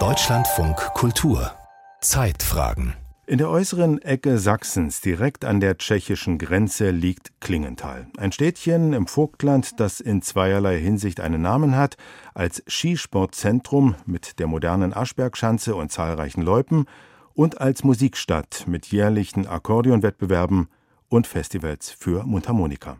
[0.00, 1.52] Deutschlandfunk Kultur
[2.00, 2.94] Zeitfragen
[3.26, 8.08] in der äußeren Ecke Sachsens, direkt an der tschechischen Grenze, liegt Klingenthal.
[8.16, 11.96] Ein Städtchen im Vogtland, das in zweierlei Hinsicht einen Namen hat,
[12.34, 16.86] als Skisportzentrum mit der modernen Aschbergschanze und zahlreichen Loipen
[17.32, 20.66] und als Musikstadt mit jährlichen Akkordeonwettbewerben
[21.08, 22.98] und Festivals für Mundharmonika.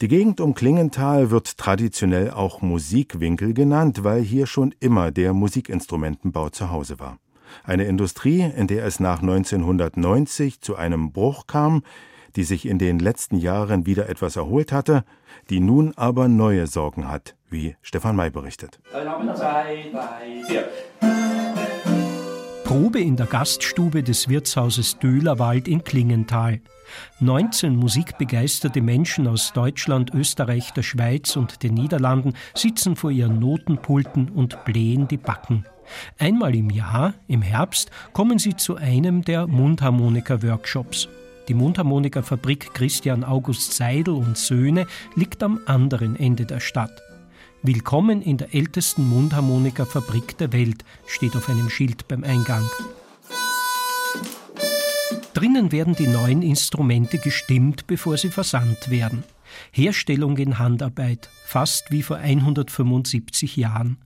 [0.00, 6.48] Die Gegend um Klingenthal wird traditionell auch Musikwinkel genannt, weil hier schon immer der Musikinstrumentenbau
[6.48, 7.18] zu Hause war.
[7.62, 11.84] Eine Industrie, in der es nach 1990 zu einem Bruch kam,
[12.34, 15.04] die sich in den letzten Jahren wieder etwas erholt hatte,
[15.48, 18.80] die nun aber neue Sorgen hat, wie Stefan May berichtet.
[22.64, 26.60] Probe in der Gaststube des Wirtshauses Döhlerwald in Klingenthal.
[27.20, 34.30] 19 musikbegeisterte Menschen aus Deutschland, Österreich, der Schweiz und den Niederlanden sitzen vor ihren Notenpulten
[34.30, 35.66] und blähen die Backen.
[36.18, 41.08] Einmal im Jahr, im Herbst, kommen sie zu einem der Mundharmonika-Workshops.
[41.48, 47.02] Die Mundharmonika-Fabrik Christian August Seidel und Söhne liegt am anderen Ende der Stadt.
[47.66, 52.68] Willkommen in der ältesten Mundharmonika-Fabrik der Welt, steht auf einem Schild beim Eingang.
[55.32, 59.24] Drinnen werden die neuen Instrumente gestimmt, bevor sie versandt werden.
[59.72, 63.96] Herstellung in Handarbeit, fast wie vor 175 Jahren.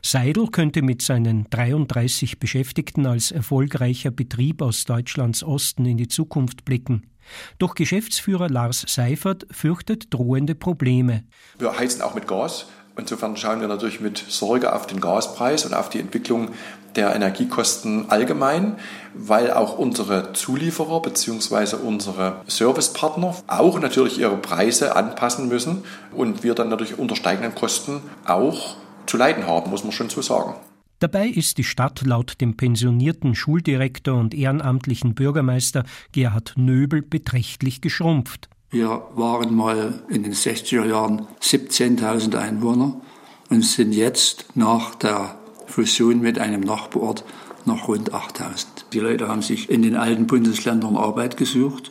[0.00, 6.64] Seidel könnte mit seinen 33 Beschäftigten als erfolgreicher Betrieb aus Deutschlands Osten in die Zukunft
[6.64, 7.10] blicken.
[7.58, 11.24] Doch Geschäftsführer Lars Seifert fürchtet drohende Probleme.
[11.58, 12.68] Wir heizen auch mit Gas.
[12.96, 16.50] Insofern schauen wir natürlich mit Sorge auf den Gaspreis und auf die Entwicklung
[16.94, 18.76] der Energiekosten allgemein,
[19.14, 21.76] weil auch unsere Zulieferer bzw.
[21.76, 28.02] unsere Servicepartner auch natürlich ihre Preise anpassen müssen und wir dann natürlich unter steigenden Kosten
[28.26, 28.76] auch
[29.06, 30.54] zu leiden haben, muss man schon so sagen.
[30.98, 38.48] Dabei ist die Stadt laut dem pensionierten Schuldirektor und ehrenamtlichen Bürgermeister Gerhard Nöbel beträchtlich geschrumpft.
[38.72, 43.02] Wir waren mal in den 60er Jahren 17.000 Einwohner
[43.50, 47.22] und sind jetzt nach der Fusion mit einem Nachbarort
[47.66, 48.64] noch rund 8.000.
[48.94, 51.90] Die Leute haben sich in den alten Bundesländern Arbeit gesucht,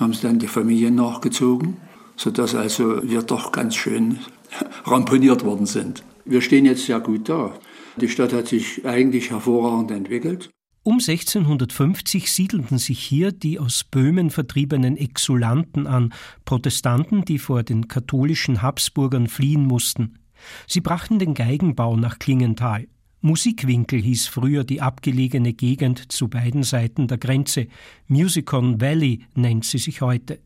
[0.00, 1.76] haben dann die Familien nachgezogen,
[2.16, 4.18] sodass also wir doch ganz schön
[4.86, 6.02] ramponiert worden sind.
[6.24, 7.52] Wir stehen jetzt sehr gut da.
[7.96, 10.48] Die Stadt hat sich eigentlich hervorragend entwickelt.
[10.84, 16.12] Um 1650 siedelten sich hier die aus Böhmen vertriebenen Exulanten an,
[16.44, 20.18] Protestanten, die vor den katholischen Habsburgern fliehen mussten.
[20.66, 22.88] Sie brachten den Geigenbau nach Klingenthal.
[23.20, 27.68] Musikwinkel hieß früher die abgelegene Gegend zu beiden Seiten der Grenze.
[28.08, 30.40] Musicon Valley nennt sie sich heute.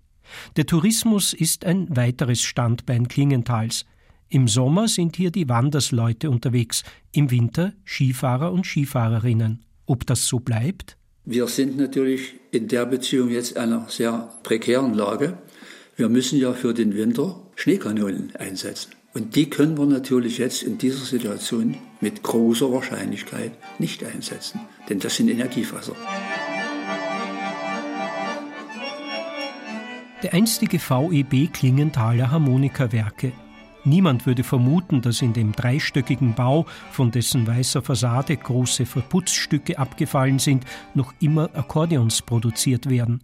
[0.57, 3.87] Der Tourismus ist ein weiteres Standbein Klingenthals.
[4.29, 6.83] Im Sommer sind hier die Wandersleute unterwegs,
[7.13, 9.66] im Winter Skifahrer und Skifahrerinnen.
[9.87, 10.97] Ob das so bleibt?
[11.25, 15.39] Wir sind natürlich in der Beziehung jetzt in einer sehr prekären Lage.
[15.97, 18.93] Wir müssen ja für den Winter Schneekanonen einsetzen.
[19.15, 24.61] Und die können wir natürlich jetzt in dieser Situation mit großer Wahrscheinlichkeit nicht einsetzen,
[24.91, 25.97] denn das sind Energiefasser.
[30.23, 33.33] Der einstige VEB Klingenthaler Harmonikawerke
[33.87, 40.41] Niemand würde vermuten, dass in dem dreistöckigen Bau, von dessen weißer Fassade große Verputzstücke abgefallen
[40.41, 40.65] sind,
[40.95, 43.23] noch immer Akkordeons produziert werden.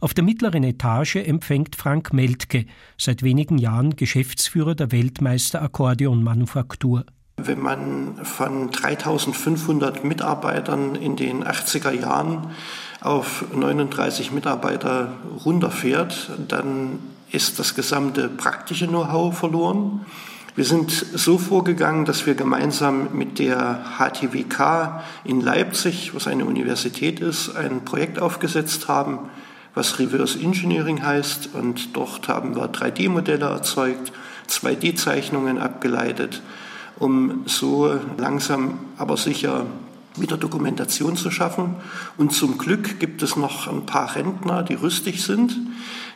[0.00, 7.04] Auf der mittleren Etage empfängt Frank Meltke, seit wenigen Jahren Geschäftsführer der Weltmeister Akkordeonmanufaktur.
[7.38, 12.52] Wenn man von 3500 Mitarbeitern in den 80er Jahren
[13.00, 17.00] auf 39 Mitarbeiter runterfährt, dann
[17.32, 20.06] ist das gesamte praktische Know-how verloren.
[20.54, 27.20] Wir sind so vorgegangen, dass wir gemeinsam mit der HTWK in Leipzig, was eine Universität
[27.20, 29.28] ist, ein Projekt aufgesetzt haben,
[29.74, 31.50] was Reverse Engineering heißt.
[31.52, 34.12] Und dort haben wir 3D-Modelle erzeugt,
[34.48, 36.40] 2D-Zeichnungen abgeleitet,
[36.98, 39.66] um so langsam aber sicher
[40.20, 41.76] wieder Dokumentation zu schaffen.
[42.16, 45.56] Und zum Glück gibt es noch ein paar Rentner, die rüstig sind,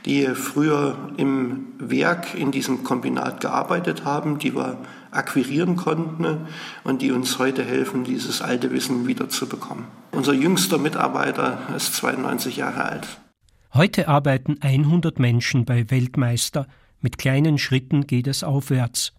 [0.05, 4.79] die früher im Werk in diesem Kombinat gearbeitet haben, die wir
[5.11, 6.47] akquirieren konnten
[6.85, 9.87] und die uns heute helfen, dieses alte Wissen wieder zu bekommen.
[10.12, 13.06] Unser jüngster Mitarbeiter ist 92 Jahre alt.
[13.75, 16.67] Heute arbeiten 100 Menschen bei Weltmeister.
[17.00, 19.12] Mit kleinen Schritten geht es aufwärts.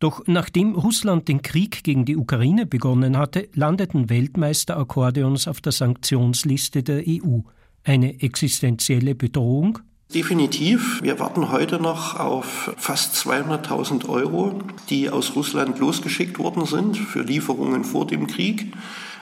[0.00, 6.82] Doch nachdem Russland den Krieg gegen die Ukraine begonnen hatte, landeten Weltmeister-Akkordeons auf der Sanktionsliste
[6.82, 7.40] der EU.
[7.84, 9.78] Eine existenzielle Bedrohung?
[10.14, 11.02] Definitiv.
[11.02, 14.58] Wir warten heute noch auf fast 200.000 Euro,
[14.88, 18.72] die aus Russland losgeschickt worden sind für Lieferungen vor dem Krieg,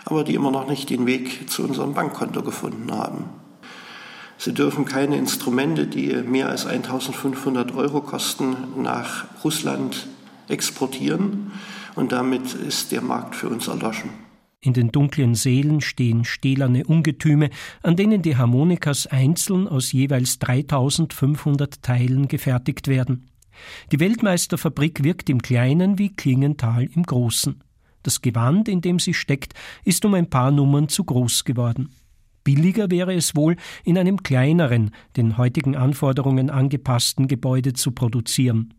[0.05, 3.25] aber die immer noch nicht den Weg zu unserem Bankkonto gefunden haben.
[4.39, 10.07] Sie dürfen keine Instrumente, die mehr als 1500 Euro kosten, nach Russland
[10.49, 11.53] exportieren
[11.95, 14.11] und damit ist der Markt für uns erloschen.
[14.61, 17.51] In den dunklen Seelen stehen stählerne Ungetüme,
[17.83, 23.31] an denen die Harmonikas einzeln aus jeweils 3500 Teilen gefertigt werden.
[23.93, 27.63] Die Weltmeisterfabrik wirkt im Kleinen wie Klingenthal im Großen.
[28.03, 29.55] Das Gewand, in dem sie steckt,
[29.85, 31.91] ist um ein paar Nummern zu groß geworden.
[32.43, 38.75] Billiger wäre es wohl, in einem kleineren, den heutigen Anforderungen angepassten Gebäude zu produzieren.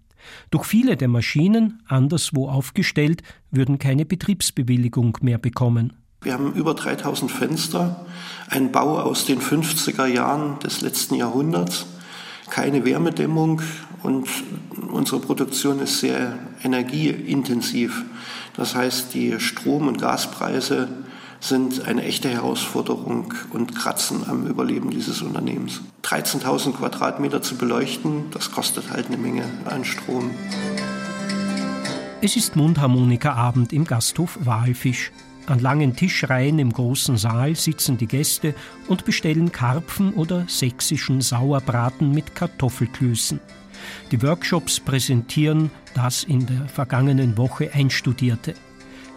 [0.51, 5.93] Doch viele der Maschinen, anderswo aufgestellt, würden keine Betriebsbewilligung mehr bekommen.
[6.21, 8.05] Wir haben über 3000 Fenster,
[8.49, 11.85] ein Bau aus den 50er Jahren des letzten Jahrhunderts,
[12.49, 13.61] keine Wärmedämmung
[14.03, 14.27] und
[14.91, 18.03] unsere Produktion ist sehr energieintensiv.
[18.55, 20.89] Das heißt, die Strom- und Gaspreise
[21.39, 25.81] sind eine echte Herausforderung und kratzen am Überleben dieses Unternehmens.
[26.03, 30.31] 13.000 Quadratmeter zu beleuchten, das kostet halt eine Menge an Strom.
[32.21, 35.11] Es ist Mundharmonikaabend im Gasthof Walfisch.
[35.47, 38.53] An langen Tischreihen im großen Saal sitzen die Gäste
[38.87, 43.39] und bestellen Karpfen oder sächsischen Sauerbraten mit Kartoffelklößen.
[44.11, 48.53] Die Workshops präsentieren das in der vergangenen Woche Einstudierte.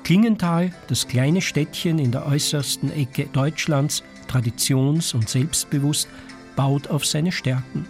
[0.05, 6.09] Klingenthal, das kleine Städtchen in der äußersten Ecke Deutschlands, traditions- und selbstbewusst,
[6.57, 7.87] baut auf seine Stärken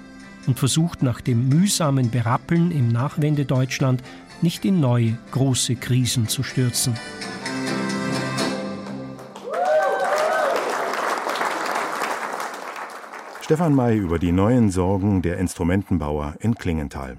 [0.46, 4.02] und versucht nach dem mühsamen Berappeln im Nachwendedeutschland
[4.42, 6.94] nicht in neue große Krisen zu stürzen.
[13.40, 17.16] Stefan May über die neuen Sorgen der Instrumentenbauer in Klingenthal.